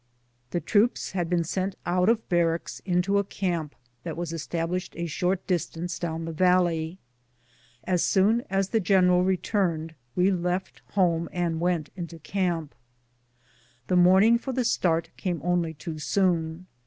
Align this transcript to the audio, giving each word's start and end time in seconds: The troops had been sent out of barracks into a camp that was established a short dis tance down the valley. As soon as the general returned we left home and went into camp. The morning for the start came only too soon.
The 0.49 0.59
troops 0.59 1.11
had 1.11 1.29
been 1.29 1.43
sent 1.43 1.75
out 1.85 2.09
of 2.09 2.27
barracks 2.27 2.79
into 2.85 3.19
a 3.19 3.23
camp 3.23 3.75
that 4.01 4.17
was 4.17 4.33
established 4.33 4.95
a 4.97 5.05
short 5.05 5.45
dis 5.45 5.67
tance 5.67 5.99
down 5.99 6.25
the 6.25 6.31
valley. 6.31 6.97
As 7.83 8.01
soon 8.03 8.41
as 8.49 8.69
the 8.69 8.79
general 8.79 9.23
returned 9.23 9.93
we 10.15 10.31
left 10.31 10.81
home 10.93 11.29
and 11.31 11.59
went 11.61 11.91
into 11.95 12.17
camp. 12.17 12.73
The 13.89 13.95
morning 13.95 14.39
for 14.39 14.53
the 14.53 14.65
start 14.65 15.11
came 15.17 15.39
only 15.43 15.75
too 15.75 15.99
soon. 15.99 16.65